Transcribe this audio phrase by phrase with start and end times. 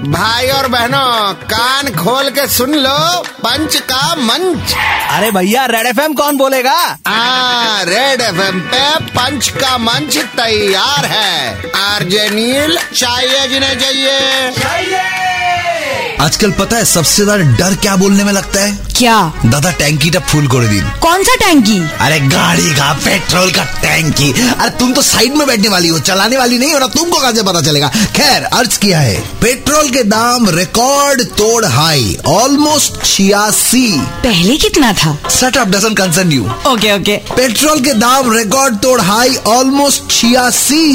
[0.00, 4.74] भाई और बहनों कान खोल के सुन लो पंच का मंच।
[5.10, 6.76] अरे भैया रेड एफएम कौन बोलेगा?
[7.06, 14.96] आ, रेड एफएम पे पंच का मंच तैयार है। आरजे नील चाहिए जिन्हें चाहिए।
[16.20, 18.89] आजकल पता है सबसे ज़्यादा डर क्या बोलने में लगता है?
[18.99, 19.15] क्या
[19.45, 24.31] दादा टैंकी टा फुल कर दिन कौन सा टैंकी अरे गाड़ी का पेट्रोल का टैंकी
[24.43, 27.33] अरे तुम तो साइड में बैठने वाली हो चलाने वाली नहीं हो ना तुमको कहां
[27.35, 33.85] से पता चलेगा खैर अर्ज किया है पेट्रोल के दाम रिकॉर्ड तोड़ हाई ऑलमोस्ट छियासी
[34.23, 38.99] पहले कितना था set up doesn't concern you okay okay petrol के दाम রেকর্ড তোর
[39.07, 40.85] হাই অলমোস্ট ছিয়াশি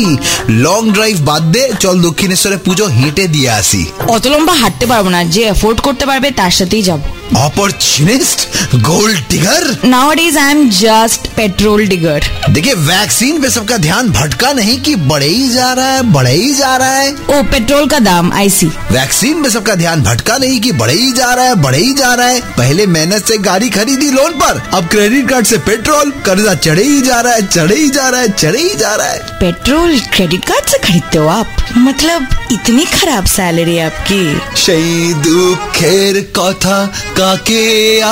[0.66, 3.82] লং ড্রাইভ বাদ দে চল দক্ষিণেশ্বরে পুজো হেঁটে দিয়ে আসি
[4.14, 7.00] অত লম্বা হাঁটতে পারবো না যে এফোর্ড করতে পারবে তার সাথেই যাব
[7.33, 9.77] Opportunist gold digger
[10.13, 15.27] nowadays I am just petrol digger देखिए वैक्सीन पे सबका ध्यान भटका नहीं कि बढ़े
[15.27, 18.67] ही जा रहा है बढ़े ही जा रहा है। ओ पेट्रोल का दाम आई सी
[18.91, 22.13] वैक्सीन पे सबका ध्यान भटका नहीं कि बढ़े ही जा रहा है बढ़े ही जा
[22.13, 26.53] रहा है। पहले मेहनत से गाड़ी खरीदी लोन पर अब क्रेडिट कार्ड से पेट्रोल कर्जा
[26.53, 29.19] चढ़े ही जा रहा है चढ़े ही जा रहा है चढ़े ही जा रहा है।
[29.39, 31.55] पेट्रोल क्रेडिट कार्ड से खरीदते हो आप?
[31.77, 34.22] मतलब इतनी खराब सैलरी है आपकी
[34.62, 34.88] সেই
[35.26, 36.76] দুঃখের কথা
[37.18, 37.64] কাকে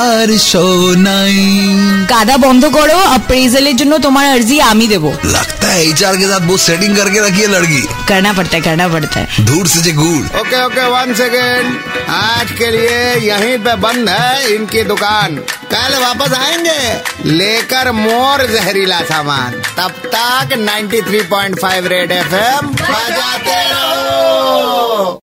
[0.05, 1.37] আর শোনাই
[2.11, 6.61] কাদা বন্ধ করো अप्रेजल জন্য তোমার अर्जी আমি দেবো लगता है एचआर के साथ बहुत
[6.61, 10.23] सेटिंग करके रखी है लड़की करना पड़ता है करना पड़ता है दूर से जे गुड़
[10.41, 11.67] ओके ओके वन सेकेंड
[12.17, 15.36] आज के लिए यहीं पे बंद है इनकी दुकान।
[15.74, 25.20] कल वापस आएँगे। लेकर मोर जहरीला सामान। तब तक 93.5 रेड एफएम बजाते रहो।